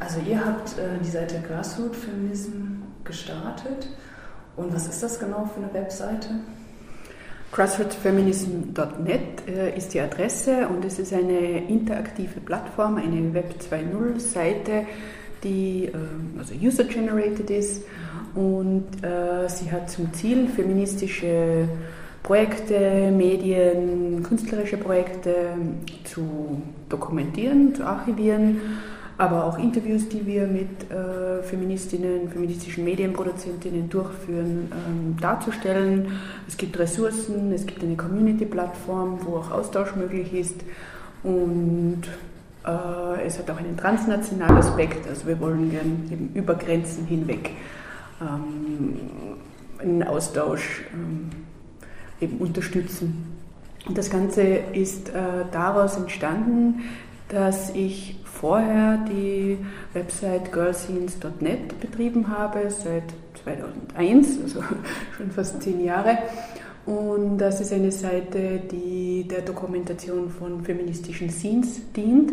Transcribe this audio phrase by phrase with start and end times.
[0.00, 3.88] Also ihr habt äh, die Seite Grassroot Feminism gestartet.
[4.56, 6.28] Und was ist das genau für eine Webseite?
[7.52, 14.86] Grassrootsfeminism.net äh, ist die Adresse und es ist eine interaktive Plattform, eine Web 2.0 Seite,
[15.42, 17.82] die äh, also user-generated ist
[18.34, 21.68] und äh, sie hat zum Ziel, feministische
[22.22, 25.34] Projekte, Medien, künstlerische Projekte
[26.04, 28.60] zu dokumentieren, zu archivieren,
[29.20, 36.12] aber auch Interviews, die wir mit äh, Feministinnen, feministischen Medienproduzentinnen durchführen, ähm, darzustellen.
[36.48, 40.56] Es gibt Ressourcen, es gibt eine Community-Plattform, wo auch Austausch möglich ist
[41.22, 42.00] und
[42.64, 47.50] äh, es hat auch einen transnationalen Aspekt, also wir wollen gern eben über Grenzen hinweg
[48.22, 48.96] ähm,
[49.78, 51.28] einen Austausch ähm,
[52.22, 53.36] eben unterstützen.
[53.86, 56.80] Und das Ganze ist äh, daraus entstanden,
[57.30, 59.58] dass ich vorher die
[59.94, 63.04] Website girlscenes.net betrieben habe, seit
[63.44, 64.62] 2001, also
[65.16, 66.18] schon fast zehn Jahre.
[66.86, 72.32] Und das ist eine Seite, die der Dokumentation von feministischen Scenes dient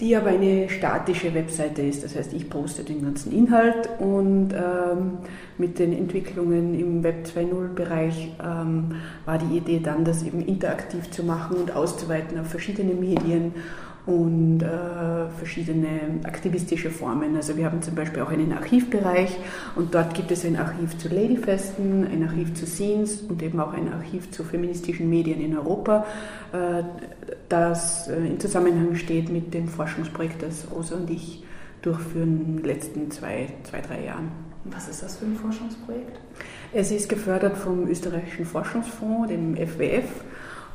[0.00, 2.04] die aber eine statische Webseite ist.
[2.04, 5.18] Das heißt, ich poste den ganzen Inhalt und ähm,
[5.56, 11.22] mit den Entwicklungen im Web 2.0-Bereich ähm, war die Idee dann, das eben interaktiv zu
[11.22, 13.54] machen und auszuweiten auf verschiedene Medien
[14.06, 17.34] und äh, verschiedene aktivistische Formen.
[17.34, 19.36] Also wir haben zum Beispiel auch einen Archivbereich
[19.74, 23.72] und dort gibt es ein Archiv zu Ladyfesten, ein Archiv zu Scenes und eben auch
[23.72, 26.06] ein Archiv zu feministischen Medien in Europa,
[26.52, 26.84] äh,
[27.48, 31.42] das äh, in Zusammenhang steht mit dem Forschungsprojekt, das Rosa und ich
[31.82, 34.28] durchführen in den letzten zwei, zwei, drei Jahren.
[34.64, 36.18] Was ist das für ein Forschungsprojekt?
[36.72, 40.04] Es ist gefördert vom österreichischen Forschungsfonds, dem FWF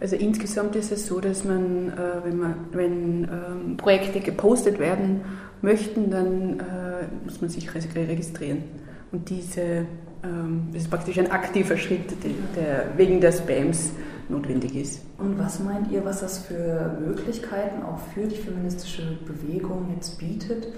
[0.00, 5.22] Also insgesamt ist es so, dass man, äh, wenn, man, wenn ähm, Projekte gepostet werden
[5.62, 8.64] möchten, dann äh, muss man sich registrieren.
[9.10, 9.86] Und diese,
[10.22, 12.12] ähm, das ist praktisch ein aktiver Schritt,
[12.56, 13.92] der wegen der Spams
[14.28, 15.02] notwendig ist.
[15.18, 20.68] Und was meint ihr, was das für Möglichkeiten auch für die feministische Bewegung jetzt bietet?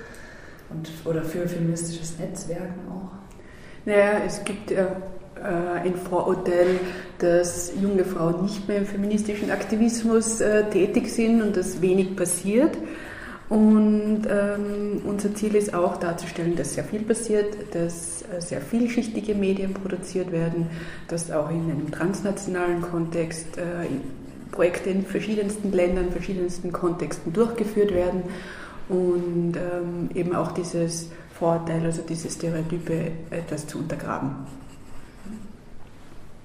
[0.70, 3.10] Und, oder für feministisches Netzwerken auch?
[3.84, 4.96] Naja, es gibt ja
[5.36, 6.80] äh, ein Vorurteil,
[7.18, 12.76] dass junge Frauen nicht mehr im feministischen Aktivismus äh, tätig sind und dass wenig passiert.
[13.48, 19.36] Und ähm, unser Ziel ist auch darzustellen, dass sehr viel passiert, dass äh, sehr vielschichtige
[19.36, 20.66] Medien produziert werden,
[21.06, 23.86] dass auch in einem transnationalen Kontext äh,
[24.50, 28.24] Projekte in verschiedensten Ländern, verschiedensten Kontexten durchgeführt werden
[28.88, 34.46] und ähm, eben auch dieses Vorurteil, also diese Stereotype etwas zu untergraben.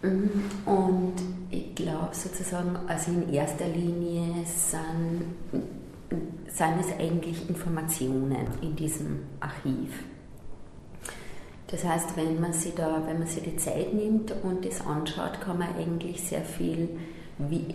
[0.01, 0.30] Mhm.
[0.65, 1.13] Und
[1.50, 5.24] ich glaube sozusagen, also in erster Linie sind,
[6.48, 10.04] sind es eigentlich Informationen in diesem Archiv.
[11.68, 15.39] Das heißt, wenn man sich da, wenn man sich die Zeit nimmt und das anschaut,
[15.39, 16.89] kann man eigentlich sehr viel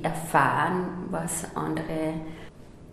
[0.02, 2.14] erfahren, was andere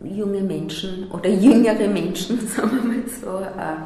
[0.04, 3.78] junge Menschen oder jüngere Menschen, sagen wir mal so, äh,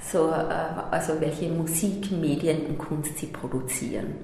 [0.00, 4.14] so äh, also welche Musik, Medien und Kunst sie produzieren.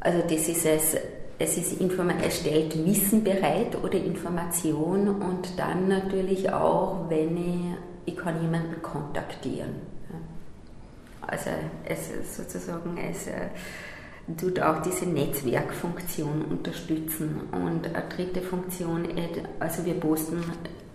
[0.00, 0.96] Also das ist es,
[1.38, 7.76] es, ist es stellt Wissen bereit oder Information und dann natürlich auch, wenn ich
[8.06, 9.70] ich kann jemanden kontaktieren.
[11.20, 11.50] Also
[11.84, 13.48] es sozusagen, es äh,
[14.36, 17.42] tut auch diese Netzwerkfunktion unterstützen.
[17.52, 19.08] Und eine dritte Funktion,
[19.58, 20.42] also wir posten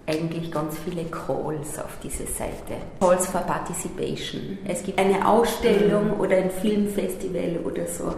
[0.08, 2.76] eigentlich ganz viele Calls auf diese Seite.
[3.00, 4.60] Calls for Participation.
[4.68, 6.20] Es gibt eine Ausstellung mhm.
[6.20, 8.14] oder ein Filmfestival oder so,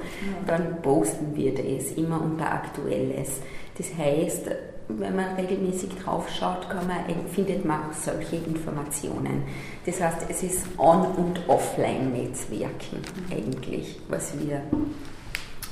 [0.46, 3.40] dann posten wir das immer unter Aktuelles.
[3.78, 4.50] Das heißt,
[4.90, 9.44] wenn man regelmäßig drauf schaut, man, findet man auch solche Informationen.
[9.86, 13.00] Das heißt, es ist On- und Offline-Netzwerken
[13.30, 14.62] eigentlich, was wir,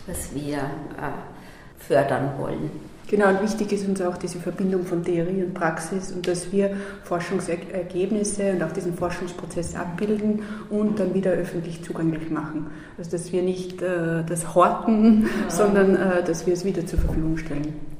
[0.07, 2.69] was wir äh, fördern wollen.
[3.07, 6.75] Genau, und wichtig ist uns auch diese Verbindung von Theorie und Praxis und dass wir
[7.03, 10.41] Forschungsergebnisse und auch diesen Forschungsprozess abbilden
[10.71, 12.65] und dann wieder öffentlich zugänglich machen.
[12.97, 15.49] Also dass wir nicht äh, das horten, ja.
[15.49, 17.94] sondern äh, dass wir es wieder zur Verfügung stellen.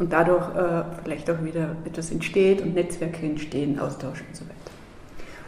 [0.00, 4.56] Und dadurch äh, vielleicht auch wieder etwas entsteht und Netzwerke entstehen, Austausch und so weiter.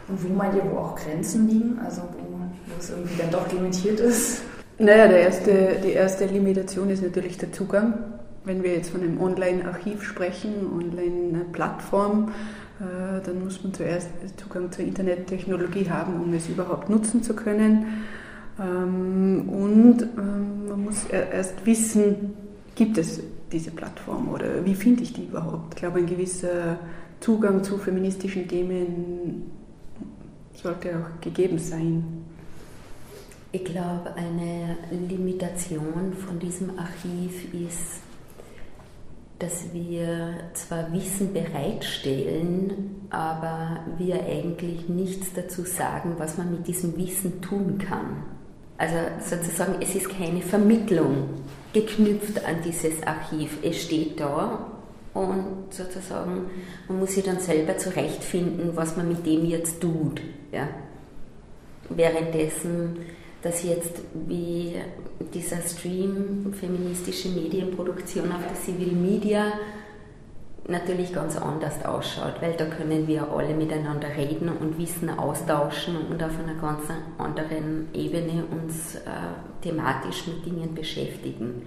[0.07, 1.79] Und wo meint ihr, wo auch Grenzen liegen?
[1.83, 4.43] Also wo, wo es irgendwie dann doch limitiert ist?
[4.79, 7.95] Naja, der erste, die erste Limitation ist natürlich der Zugang
[8.45, 12.31] wenn wir jetzt von einem Online-Archiv sprechen, Online-Plattform,
[12.79, 18.03] äh, dann muss man zuerst Zugang zur Internettechnologie haben, um es überhaupt nutzen zu können.
[18.59, 22.33] Ähm, und ähm, man muss erst wissen,
[22.75, 23.21] gibt es
[23.53, 25.75] diese Plattform oder wie finde ich die überhaupt?
[25.75, 26.77] Ich glaube, ein gewisser
[27.19, 29.51] Zugang zu feministischen Themen
[30.53, 32.03] sollte auch gegeben sein.
[33.51, 34.77] Ich glaube, eine
[35.07, 38.01] Limitation von diesem Archiv ist,
[39.39, 46.97] dass wir zwar Wissen bereitstellen, aber wir eigentlich nichts dazu sagen, was man mit diesem
[46.97, 48.23] Wissen tun kann.
[48.77, 51.29] Also sozusagen, es ist keine Vermittlung
[51.73, 53.57] geknüpft an dieses Archiv.
[53.63, 54.65] Es steht da
[55.13, 56.49] und sozusagen,
[56.87, 60.21] man muss sich dann selber zurechtfinden, was man mit dem jetzt tut.
[60.51, 60.67] Ja.
[61.89, 62.97] Währenddessen
[63.43, 64.73] dass jetzt wie
[65.33, 69.53] dieser Stream feministische Medienproduktion auf der Civil Media
[70.67, 76.23] natürlich ganz anders ausschaut, weil da können wir alle miteinander reden und Wissen austauschen und
[76.23, 76.83] auf einer ganz
[77.17, 78.99] anderen Ebene uns äh,
[79.61, 81.61] thematisch mit Dingen beschäftigen.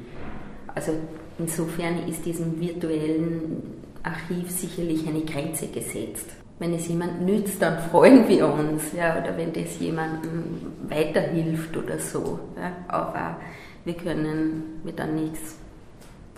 [0.75, 0.93] Also
[1.39, 8.27] insofern ist diesem virtuellen Archiv sicherlich eine Grenze gesetzt wenn es jemand nützt, dann freuen
[8.29, 10.45] wir uns, ja, oder wenn das jemandem
[10.89, 12.39] weiterhilft oder so.
[12.57, 13.37] Ja, aber
[13.85, 15.59] wir können mir dann nichts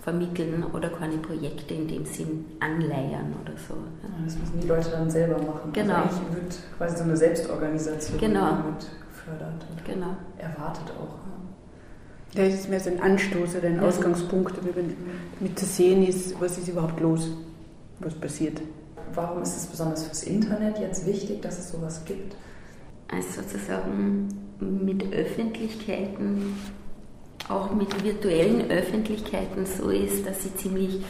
[0.09, 3.75] vermitteln oder keine Projekte in dem Sinn anleiern oder so.
[3.75, 4.09] Ja.
[4.25, 5.71] Das müssen die Leute dann selber machen.
[5.75, 5.95] Also genau.
[5.95, 8.57] Also eigentlich wird quasi so eine Selbstorganisation genau.
[9.13, 10.15] gefördert und genau.
[10.37, 12.35] erwartet auch.
[12.35, 13.81] Ja, es ist mehr so ein Anstoß oder ein ja.
[13.81, 17.29] Ausgangspunkt, damit zu sehen ist, was ist überhaupt los,
[17.99, 18.61] was passiert
[19.13, 22.35] warum ist es besonders fürs Internet jetzt wichtig, dass es sowas gibt?
[23.07, 24.27] Also sozusagen
[24.59, 26.55] mit Öffentlichkeiten,
[27.49, 31.03] auch mit virtuellen Öffentlichkeiten so ist, dass sie ziemlich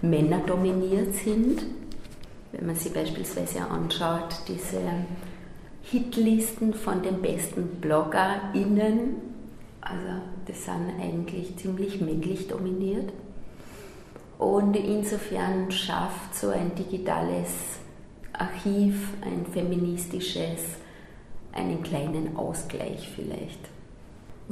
[0.00, 1.64] männerdominiert sind.
[2.50, 4.80] Wenn man sich beispielsweise anschaut, diese
[5.82, 9.16] Hitlisten von den besten BloggerInnen,
[9.80, 13.12] also das sind eigentlich ziemlich männlich dominiert.
[14.38, 17.50] Und insofern schafft so ein digitales
[18.32, 20.60] Archiv, ein feministisches,
[21.52, 23.60] einen kleinen Ausgleich vielleicht.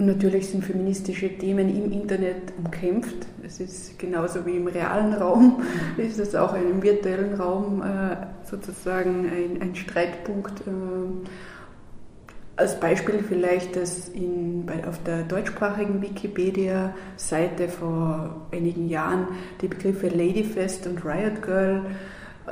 [0.00, 3.26] Und natürlich sind feministische Themen im Internet umkämpft.
[3.47, 5.62] Es ist genauso wie im realen Raum,
[5.99, 8.16] ist es auch im virtuellen Raum äh,
[8.50, 10.62] sozusagen ein, ein Streitpunkt.
[10.62, 10.71] Äh,
[12.57, 19.28] als Beispiel vielleicht, dass in, bei, auf der deutschsprachigen Wikipedia-Seite vor einigen Jahren
[19.61, 21.85] die Begriffe Ladyfest und Riot Girl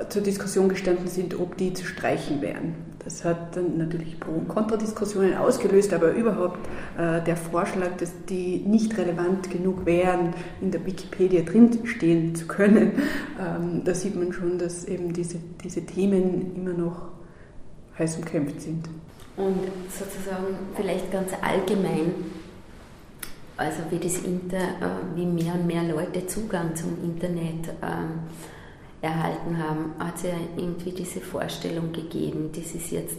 [0.08, 2.74] zur Diskussion gestanden sind, ob die zu streichen wären.
[3.04, 6.58] Das hat dann natürlich Pro- und Kontradiskussionen ausgelöst, aber überhaupt
[6.98, 12.92] äh, der Vorschlag, dass die nicht relevant genug wären, in der Wikipedia drinstehen zu können,
[13.40, 17.08] ähm, da sieht man schon, dass eben diese, diese Themen immer noch
[17.98, 18.88] heiß umkämpft sind.
[19.36, 22.12] Und sozusagen vielleicht ganz allgemein,
[23.56, 28.20] also wie das Inter, äh, wie mehr und mehr Leute Zugang zum Internet ähm,
[29.00, 33.18] erhalten haben, hat es ja irgendwie diese Vorstellung gegeben, das ist jetzt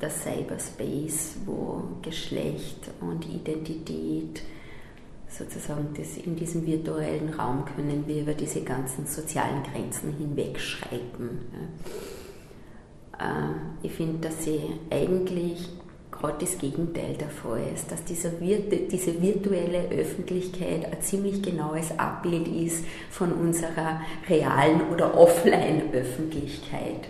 [0.00, 4.42] der Cyberspace, wo Geschlecht und Identität
[5.28, 11.28] sozusagen das in diesem virtuellen Raum können wir über diese ganzen sozialen Grenzen hinwegschreiten.
[13.18, 14.60] Äh, ich finde, dass sie
[14.90, 15.68] eigentlich
[16.20, 22.46] gerade das Gegenteil der Fall ist, dass dieser, diese virtuelle Öffentlichkeit ein ziemlich genaues Abbild
[22.48, 27.08] ist von unserer realen oder offline Öffentlichkeit.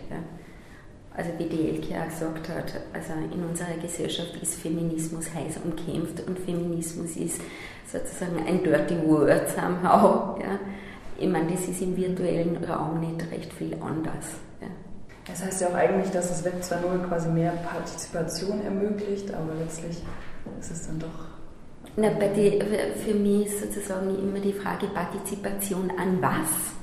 [1.16, 6.26] Also wie die Elke auch gesagt hat, also in unserer Gesellschaft ist Feminismus heiß umkämpft
[6.26, 7.40] und Feminismus ist
[7.90, 10.38] sozusagen ein dirty word somehow.
[10.40, 10.58] Ja.
[11.18, 14.38] Ich meine, das ist im virtuellen Raum nicht recht viel anders.
[14.62, 14.68] Ja.
[15.30, 20.02] Das heißt ja auch eigentlich, dass das Web 2.0 quasi mehr Partizipation ermöglicht, aber letztlich
[20.58, 21.30] ist es dann doch.
[21.96, 22.60] Na, bei die,
[23.04, 26.74] für mich ist sozusagen immer die Frage Partizipation an was?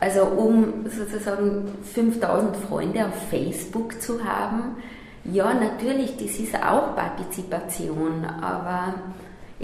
[0.00, 4.76] Also um sozusagen 5000 Freunde auf Facebook zu haben,
[5.24, 8.94] ja, natürlich, das ist auch Partizipation, aber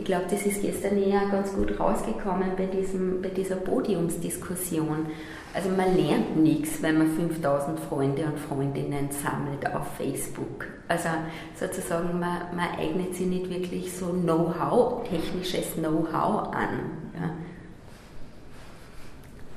[0.01, 5.07] ich glaube, das ist gestern eher ganz gut rausgekommen bei, diesem, bei dieser Podiumsdiskussion.
[5.53, 10.67] Also man lernt nichts, wenn man 5000 Freunde und Freundinnen sammelt auf Facebook.
[10.89, 11.11] Also
[11.55, 16.81] sozusagen, man, man eignet sich nicht wirklich so Know-how, technisches Know-how an.
[17.15, 17.35] Ja.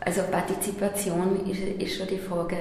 [0.02, 2.58] Also Partizipation ist, ist schon die Frage,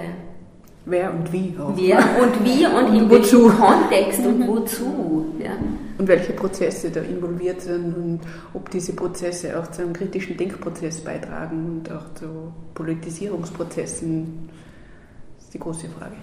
[0.84, 1.76] Wer und wie auch.
[1.76, 4.46] Wer und wie und, und in welchem Kontext und mhm.
[4.48, 5.26] wozu.
[5.38, 5.52] Ja.
[5.98, 8.20] Und welche Prozesse da involviert sind und
[8.54, 14.48] ob diese Prozesse auch zu einem kritischen Denkprozess beitragen und auch zu Politisierungsprozessen,
[15.38, 16.16] ist die große Frage.